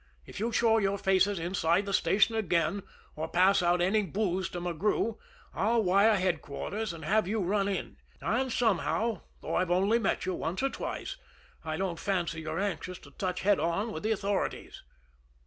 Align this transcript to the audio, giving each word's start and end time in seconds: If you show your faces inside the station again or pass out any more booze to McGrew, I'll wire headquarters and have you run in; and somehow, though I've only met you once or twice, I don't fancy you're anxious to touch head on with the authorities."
If 0.25 0.39
you 0.39 0.51
show 0.51 0.79
your 0.79 0.97
faces 0.97 1.37
inside 1.37 1.85
the 1.85 1.93
station 1.93 2.33
again 2.33 2.81
or 3.15 3.27
pass 3.27 3.61
out 3.61 3.81
any 3.81 4.01
more 4.01 4.11
booze 4.11 4.49
to 4.49 4.59
McGrew, 4.59 5.19
I'll 5.53 5.83
wire 5.83 6.15
headquarters 6.15 6.91
and 6.91 7.05
have 7.05 7.27
you 7.27 7.39
run 7.39 7.67
in; 7.67 7.97
and 8.19 8.51
somehow, 8.51 9.21
though 9.41 9.53
I've 9.53 9.69
only 9.69 9.99
met 9.99 10.25
you 10.25 10.33
once 10.33 10.63
or 10.63 10.69
twice, 10.69 11.17
I 11.63 11.77
don't 11.77 11.99
fancy 11.99 12.41
you're 12.41 12.57
anxious 12.59 12.97
to 12.97 13.11
touch 13.11 13.41
head 13.41 13.59
on 13.59 13.91
with 13.91 14.01
the 14.01 14.11
authorities." 14.11 14.81